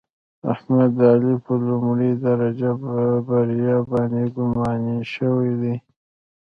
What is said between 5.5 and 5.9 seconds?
دی.